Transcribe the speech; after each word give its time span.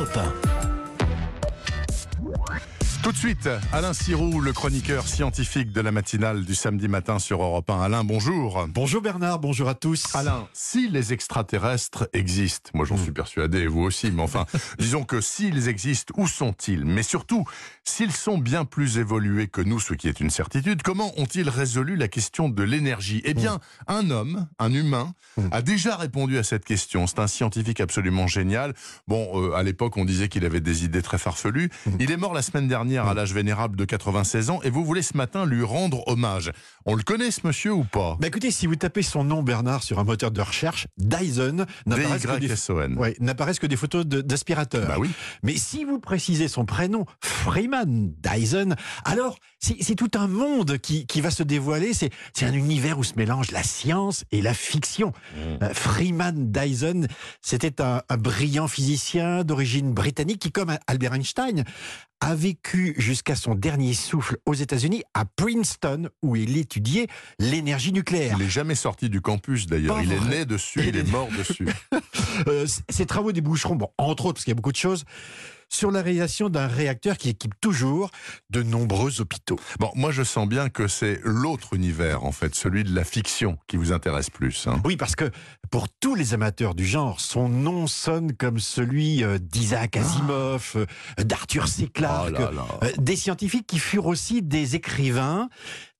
Europe 0.00 0.16
1. 0.16 0.49
Tout 3.02 3.12
de 3.12 3.16
suite, 3.16 3.48
Alain 3.72 3.94
Sirou, 3.94 4.42
le 4.42 4.52
chroniqueur 4.52 5.08
scientifique 5.08 5.72
de 5.72 5.80
la 5.80 5.90
matinale 5.90 6.44
du 6.44 6.54
samedi 6.54 6.86
matin 6.86 7.18
sur 7.18 7.42
Europe 7.42 7.70
1. 7.70 7.80
Alain, 7.80 8.04
bonjour. 8.04 8.66
Bonjour 8.68 9.00
Bernard, 9.00 9.38
bonjour 9.38 9.70
à 9.70 9.74
tous. 9.74 10.14
Alain, 10.14 10.46
si 10.52 10.86
les 10.90 11.14
extraterrestres 11.14 12.10
existent, 12.12 12.70
moi 12.74 12.84
j'en 12.84 12.98
suis 12.98 13.12
persuadé, 13.12 13.66
vous 13.66 13.80
aussi, 13.80 14.10
mais 14.10 14.20
enfin, 14.20 14.44
disons 14.78 15.04
que 15.04 15.22
s'ils 15.22 15.68
existent, 15.68 16.12
où 16.18 16.28
sont-ils? 16.28 16.84
Mais 16.84 17.02
surtout, 17.02 17.46
s'ils 17.84 18.12
sont 18.12 18.36
bien 18.36 18.66
plus 18.66 18.98
évolués 18.98 19.48
que 19.48 19.62
nous, 19.62 19.80
ce 19.80 19.94
qui 19.94 20.06
est 20.06 20.20
une 20.20 20.30
certitude, 20.30 20.82
comment 20.82 21.18
ont-ils 21.18 21.48
résolu 21.48 21.96
la 21.96 22.08
question 22.08 22.50
de 22.50 22.62
l'énergie? 22.62 23.22
Eh 23.24 23.32
bien, 23.32 23.60
un 23.86 24.10
homme, 24.10 24.46
un 24.58 24.74
humain, 24.74 25.14
a 25.52 25.62
déjà 25.62 25.96
répondu 25.96 26.36
à 26.36 26.42
cette 26.42 26.66
question. 26.66 27.06
C'est 27.06 27.20
un 27.20 27.28
scientifique 27.28 27.80
absolument 27.80 28.26
génial. 28.26 28.74
Bon, 29.08 29.30
euh, 29.40 29.54
à 29.54 29.62
l'époque, 29.62 29.96
on 29.96 30.04
disait 30.04 30.28
qu'il 30.28 30.44
avait 30.44 30.60
des 30.60 30.84
idées 30.84 31.02
très 31.02 31.18
farfelues. 31.18 31.70
Il 31.98 32.10
est 32.10 32.18
mort 32.18 32.34
la 32.34 32.42
semaine 32.42 32.68
dernière 32.68 32.89
à 32.98 33.14
l'âge 33.14 33.32
vénérable 33.34 33.76
de 33.76 33.84
96 33.84 34.50
ans 34.50 34.60
et 34.62 34.70
vous 34.70 34.84
voulez 34.84 35.02
ce 35.02 35.16
matin 35.16 35.44
lui 35.46 35.62
rendre 35.62 36.02
hommage. 36.08 36.52
On 36.86 36.94
le 36.94 37.02
connaît 37.02 37.30
ce 37.30 37.46
monsieur 37.46 37.72
ou 37.72 37.84
pas? 37.84 38.16
Bah 38.20 38.26
écoutez, 38.28 38.50
si 38.50 38.66
vous 38.66 38.76
tapez 38.76 39.02
son 39.02 39.24
nom 39.24 39.42
Bernard 39.42 39.82
sur 39.82 39.98
un 39.98 40.04
moteur 40.04 40.30
de 40.30 40.40
recherche, 40.40 40.86
Dyson 40.98 41.66
n'apparaissent 41.86 42.22
que, 42.26 42.32
des... 42.32 42.46
D-Y-S-O-N. 42.48 42.98
Ouais, 42.98 43.16
n'apparaissent 43.20 43.58
que 43.58 43.66
des 43.66 43.76
photos 43.76 44.06
de- 44.06 44.20
d'aspirateurs. 44.20 44.86
Bah 44.88 44.96
oui. 44.98 45.10
Mais 45.42 45.56
si 45.56 45.84
vous 45.84 45.98
précisez 46.00 46.48
son 46.48 46.64
prénom, 46.64 47.04
Freeman 47.22 48.12
Dyson, 48.22 48.74
alors 49.04 49.38
c'est 49.58 49.94
tout 49.94 50.10
un 50.14 50.26
monde 50.26 50.78
qui, 50.78 51.06
qui 51.06 51.20
va 51.20 51.30
se 51.30 51.42
dévoiler. 51.42 51.92
C'est 51.94 52.10
un 52.42 52.52
univers 52.52 52.98
où 52.98 53.04
se 53.04 53.14
mélangent 53.16 53.50
la 53.50 53.62
science 53.62 54.24
et 54.30 54.40
la 54.42 54.54
fiction. 54.54 55.12
Euh, 55.62 55.70
Freeman 55.74 56.50
Dyson, 56.50 57.06
c'était 57.42 57.82
un, 57.82 58.02
un 58.08 58.16
brillant 58.16 58.68
physicien 58.68 59.44
d'origine 59.44 59.92
britannique 59.92 60.40
qui, 60.40 60.52
comme 60.52 60.76
Albert 60.86 61.14
Einstein, 61.14 61.64
a 62.22 62.34
vécu 62.34 62.79
jusqu'à 62.96 63.34
son 63.36 63.54
dernier 63.54 63.94
souffle 63.94 64.36
aux 64.46 64.54
États-Unis, 64.54 65.02
à 65.14 65.24
Princeton, 65.24 66.08
où 66.22 66.36
il 66.36 66.56
étudiait 66.56 67.06
l'énergie 67.38 67.92
nucléaire. 67.92 68.36
Il 68.38 68.44
n'est 68.44 68.50
jamais 68.50 68.74
sorti 68.74 69.08
du 69.08 69.20
campus 69.20 69.66
d'ailleurs. 69.66 70.00
Il 70.02 70.12
est 70.12 70.20
né 70.28 70.44
dessus, 70.44 70.80
il 70.86 70.96
est 70.96 71.10
mort 71.10 71.28
dessus. 71.38 71.68
Euh, 72.46 72.66
ces 72.88 73.06
travaux 73.06 73.32
déboucheront, 73.32 73.76
bon, 73.76 73.88
entre 73.98 74.26
autres, 74.26 74.34
parce 74.34 74.44
qu'il 74.44 74.52
y 74.52 74.54
a 74.54 74.56
beaucoup 74.56 74.72
de 74.72 74.76
choses, 74.76 75.04
sur 75.72 75.92
la 75.92 76.02
réalisation 76.02 76.48
d'un 76.48 76.66
réacteur 76.66 77.16
qui 77.16 77.28
équipe 77.28 77.54
toujours 77.60 78.10
de 78.50 78.62
nombreux 78.62 79.20
hôpitaux. 79.20 79.58
Bon, 79.78 79.90
moi 79.94 80.10
je 80.10 80.24
sens 80.24 80.48
bien 80.48 80.68
que 80.68 80.88
c'est 80.88 81.20
l'autre 81.22 81.74
univers 81.74 82.24
en 82.24 82.32
fait, 82.32 82.56
celui 82.56 82.82
de 82.82 82.92
la 82.92 83.04
fiction 83.04 83.56
qui 83.68 83.76
vous 83.76 83.92
intéresse 83.92 84.30
plus. 84.30 84.66
hein. 84.66 84.80
Oui, 84.84 84.96
parce 84.96 85.14
que 85.14 85.30
pour 85.70 85.88
tous 85.88 86.14
les 86.14 86.34
amateurs 86.34 86.74
du 86.74 86.84
genre, 86.84 87.20
son 87.20 87.48
nom 87.48 87.86
sonne 87.86 88.32
comme 88.32 88.58
celui 88.58 89.22
euh, 89.22 89.38
d'Isaac 89.38 89.96
Asimov, 89.96 90.72
euh, 90.76 91.22
d'Arthur 91.22 91.68
C. 91.68 91.86
Clarke, 91.86 92.34
Oh 92.40 92.84
euh, 92.84 92.90
des 92.98 93.16
scientifiques 93.16 93.66
qui 93.66 93.78
furent 93.78 94.06
aussi 94.06 94.42
des 94.42 94.74
écrivains, 94.74 95.48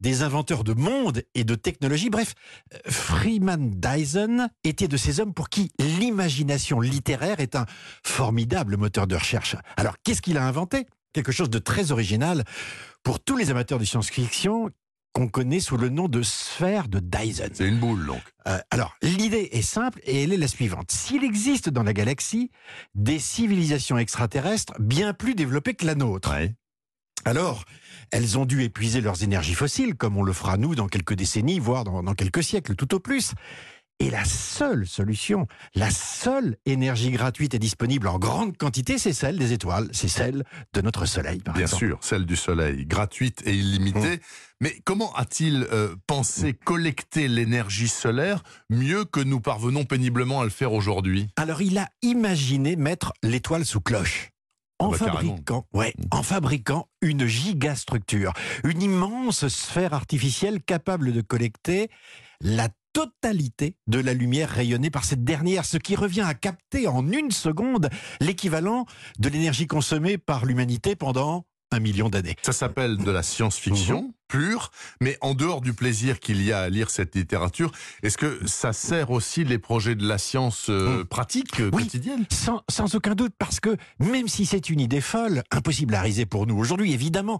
des 0.00 0.22
inventeurs 0.22 0.64
de 0.64 0.72
monde 0.72 1.22
et 1.34 1.44
de 1.44 1.54
technologie. 1.54 2.10
Bref, 2.10 2.34
Freeman 2.86 3.70
Dyson 3.70 4.48
était 4.64 4.88
de 4.88 4.96
ces 4.96 5.20
hommes 5.20 5.34
pour 5.34 5.48
qui 5.48 5.70
l'imagination 5.78 6.80
littéraire 6.80 7.38
est 7.38 7.54
un 7.54 7.66
formidable 8.04 8.76
moteur 8.76 9.06
de 9.06 9.14
recherche. 9.14 9.56
Alors, 9.76 9.94
qu'est-ce 10.02 10.22
qu'il 10.22 10.36
a 10.36 10.44
inventé? 10.44 10.86
Quelque 11.12 11.32
chose 11.32 11.50
de 11.50 11.58
très 11.58 11.92
original 11.92 12.44
pour 13.02 13.20
tous 13.20 13.36
les 13.36 13.50
amateurs 13.50 13.78
de 13.78 13.84
science-fiction 13.84 14.70
qu'on 15.12 15.28
connaît 15.28 15.60
sous 15.60 15.76
le 15.76 15.88
nom 15.88 16.08
de 16.08 16.22
sphère 16.22 16.88
de 16.88 17.00
Dyson. 17.00 17.48
C'est 17.52 17.66
une 17.66 17.78
boule 17.78 18.06
donc. 18.06 18.22
Euh, 18.46 18.58
alors, 18.70 18.94
l'idée 19.02 19.48
est 19.52 19.62
simple 19.62 20.00
et 20.04 20.22
elle 20.22 20.32
est 20.32 20.36
la 20.36 20.48
suivante. 20.48 20.90
S'il 20.92 21.24
existe 21.24 21.68
dans 21.68 21.82
la 21.82 21.92
galaxie 21.92 22.50
des 22.94 23.18
civilisations 23.18 23.98
extraterrestres 23.98 24.74
bien 24.78 25.12
plus 25.12 25.34
développées 25.34 25.74
que 25.74 25.86
la 25.86 25.94
nôtre, 25.94 26.30
Ouais. 26.30 26.54
alors 27.24 27.64
elles 28.12 28.38
ont 28.38 28.44
dû 28.46 28.62
épuiser 28.62 29.00
leurs 29.00 29.22
énergies 29.22 29.54
fossiles, 29.54 29.94
comme 29.94 30.16
on 30.16 30.22
le 30.22 30.32
fera 30.32 30.56
nous 30.56 30.74
dans 30.74 30.88
quelques 30.88 31.14
décennies, 31.14 31.58
voire 31.60 31.84
dans, 31.84 32.02
dans 32.02 32.14
quelques 32.14 32.42
siècles 32.42 32.74
tout 32.74 32.92
au 32.94 32.98
plus. 33.00 33.32
Et 34.02 34.08
la 34.08 34.24
seule 34.24 34.86
solution, 34.86 35.46
la 35.74 35.90
seule 35.90 36.56
énergie 36.64 37.10
gratuite 37.10 37.52
et 37.52 37.58
disponible 37.58 38.08
en 38.08 38.18
grande 38.18 38.56
quantité, 38.56 38.96
c'est 38.96 39.12
celle 39.12 39.36
des 39.38 39.52
étoiles, 39.52 39.90
c'est 39.92 40.08
celle 40.08 40.44
de 40.72 40.80
notre 40.80 41.04
Soleil, 41.04 41.40
par 41.40 41.52
Bien 41.52 41.64
exemple. 41.64 41.86
sûr, 41.86 41.98
celle 42.00 42.24
du 42.24 42.34
soleil, 42.34 42.86
gratuite 42.86 43.42
et 43.44 43.54
illimitée. 43.54 44.16
Mmh. 44.16 44.20
Mais 44.62 44.80
comment 44.84 45.12
a-t-il 45.12 45.66
euh, 45.70 45.94
pensé 46.06 46.54
collecter 46.54 47.28
l'énergie 47.28 47.88
solaire 47.88 48.42
mieux 48.70 49.04
que 49.04 49.20
nous 49.20 49.40
parvenons 49.40 49.84
péniblement 49.84 50.40
à 50.40 50.44
le 50.44 50.50
faire 50.50 50.72
aujourd'hui? 50.72 51.28
Alors 51.36 51.60
il 51.60 51.76
a 51.76 51.88
imaginé 52.00 52.76
mettre 52.76 53.12
l'étoile 53.22 53.66
sous 53.66 53.82
cloche. 53.82 54.30
En 54.78 54.86
Ah 54.86 54.92
bah, 54.92 54.98
carrément. 54.98 55.32
fabriquant, 55.32 55.66
ouais, 55.74 55.92
en 56.10 56.22
fabriquant 56.22 56.88
une 57.02 57.26
gigastructure, 57.26 58.32
une 58.64 58.80
immense 58.80 59.46
sphère 59.48 59.92
artificielle 59.92 60.62
capable 60.62 61.12
de 61.12 61.20
collecter 61.20 61.90
la 62.40 62.70
totalité 62.92 63.76
de 63.86 63.98
la 63.98 64.14
lumière 64.14 64.48
rayonnée 64.50 64.90
par 64.90 65.04
cette 65.04 65.24
dernière, 65.24 65.64
ce 65.64 65.76
qui 65.78 65.96
revient 65.96 66.20
à 66.22 66.34
capter 66.34 66.86
en 66.88 67.06
une 67.10 67.30
seconde 67.30 67.88
l'équivalent 68.20 68.86
de 69.18 69.28
l'énergie 69.28 69.66
consommée 69.66 70.18
par 70.18 70.44
l'humanité 70.46 70.96
pendant 70.96 71.44
un 71.72 71.78
million 71.78 72.08
d'années. 72.08 72.34
Ça 72.42 72.52
s'appelle 72.52 72.96
de 72.96 73.10
la 73.12 73.22
science-fiction 73.22 74.02
Mmh. 74.02 74.12
pure, 74.26 74.70
mais 75.00 75.16
en 75.20 75.34
dehors 75.34 75.60
du 75.60 75.72
plaisir 75.72 76.18
qu'il 76.18 76.42
y 76.42 76.50
a 76.52 76.60
à 76.62 76.68
lire 76.68 76.90
cette 76.90 77.14
littérature, 77.14 77.70
est-ce 78.02 78.18
que 78.18 78.40
ça 78.46 78.72
sert 78.72 79.10
aussi 79.12 79.44
les 79.44 79.58
projets 79.58 79.94
de 79.94 80.04
la 80.06 80.18
science 80.18 80.66
euh, 80.68 81.02
Mmh. 81.02 81.04
pratique, 81.04 81.60
euh, 81.60 81.70
Oui. 81.72 81.84
quotidienne? 81.84 82.26
Sans, 82.32 82.62
sans 82.68 82.94
aucun 82.96 83.14
doute, 83.14 83.32
parce 83.38 83.60
que 83.60 83.76
même 84.00 84.26
si 84.26 84.46
c'est 84.46 84.68
une 84.68 84.80
idée 84.80 85.00
folle, 85.00 85.44
impossible 85.52 85.94
à 85.94 86.00
réaliser 86.00 86.26
pour 86.26 86.46
nous 86.48 86.56
aujourd'hui, 86.58 86.92
évidemment, 86.92 87.38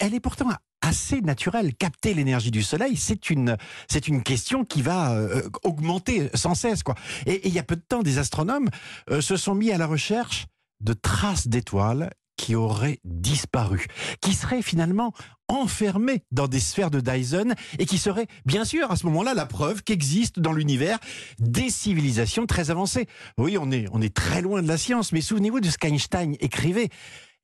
elle 0.00 0.12
est 0.12 0.20
pourtant 0.20 0.48
assez 0.82 1.22
naturelle. 1.22 1.74
Capter 1.74 2.12
l'énergie 2.12 2.50
du 2.50 2.62
soleil, 2.62 2.96
c'est 2.96 3.30
une, 3.30 3.56
c'est 3.88 4.08
une 4.08 4.22
question 4.22 4.64
qui 4.66 4.82
va 4.82 5.12
euh, 5.12 5.48
augmenter 5.62 6.28
sans 6.34 6.54
cesse. 6.54 6.82
Quoi. 6.82 6.94
Et, 7.24 7.32
et 7.32 7.48
il 7.48 7.54
y 7.54 7.58
a 7.58 7.62
peu 7.62 7.76
de 7.76 7.80
temps, 7.80 8.02
des 8.02 8.18
astronomes 8.18 8.68
euh, 9.10 9.22
se 9.22 9.36
sont 9.36 9.54
mis 9.54 9.72
à 9.72 9.78
la 9.78 9.86
recherche 9.86 10.46
de 10.80 10.92
traces 10.92 11.48
d'étoiles 11.48 12.10
qui 12.36 12.54
auraient 12.56 12.98
disparu, 13.04 13.86
qui 14.20 14.34
seraient 14.34 14.62
finalement 14.62 15.12
enfermées 15.48 16.24
dans 16.32 16.48
des 16.48 16.58
sphères 16.58 16.90
de 16.90 17.00
Dyson 17.00 17.54
et 17.78 17.86
qui 17.86 17.98
seraient, 17.98 18.26
bien 18.46 18.64
sûr, 18.64 18.90
à 18.90 18.96
ce 18.96 19.06
moment-là, 19.06 19.34
la 19.34 19.46
preuve 19.46 19.82
qu'existent 19.84 20.40
dans 20.40 20.52
l'univers 20.52 20.98
des 21.38 21.70
civilisations 21.70 22.46
très 22.46 22.70
avancées. 22.70 23.06
Oui, 23.38 23.56
on 23.60 23.70
est, 23.70 23.86
on 23.92 24.00
est 24.00 24.14
très 24.14 24.40
loin 24.40 24.62
de 24.62 24.68
la 24.68 24.78
science, 24.78 25.12
mais 25.12 25.20
souvenez-vous 25.20 25.60
de 25.60 25.70
ce 25.70 25.78
qu'Einstein 25.78 26.34
écrivait. 26.40 26.88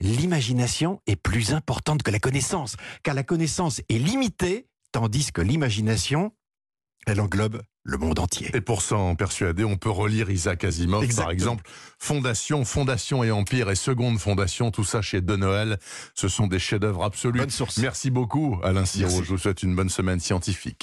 L'imagination 0.01 1.01
est 1.09 1.17
plus 1.17 1.53
importante 1.53 2.05
que 2.05 2.13
la 2.13 2.21
connaissance, 2.21 2.77
car 3.03 3.15
la 3.15 3.25
connaissance 3.25 3.81
est 3.89 3.99
limitée, 3.99 4.69
tandis 4.93 5.33
que 5.33 5.41
l'imagination, 5.41 6.33
elle 7.07 7.21
englobe 7.21 7.63
le 7.83 7.97
monde 7.97 8.19
entier. 8.19 8.51
Et 8.55 8.61
pour 8.61 8.83
s'en 8.83 9.15
persuader, 9.17 9.65
on 9.65 9.77
peut 9.77 9.91
relire 9.91 10.31
Isaac 10.31 10.63
Asimov, 10.63 11.13
par 11.17 11.31
exemple. 11.31 11.65
Fondation, 11.99 12.65
Fondation 12.65 13.25
et 13.25 13.31
Empire 13.31 13.71
et 13.71 13.75
Seconde 13.75 14.19
Fondation, 14.19 14.71
tout 14.71 14.85
ça 14.85 15.01
chez 15.01 15.23
De 15.23 15.37
Noël. 15.37 15.79
Ce 16.15 16.29
sont 16.29 16.47
des 16.47 16.59
chefs-d'œuvre 16.59 17.03
absolus. 17.03 17.41
Bonne 17.41 17.51
source. 17.51 17.79
Merci 17.79 18.11
beaucoup, 18.11 18.61
Alain 18.63 18.85
Siro. 18.85 19.23
Je 19.23 19.31
vous 19.31 19.39
souhaite 19.39 19.63
une 19.63 19.75
bonne 19.75 19.89
semaine 19.89 20.21
scientifique. 20.21 20.77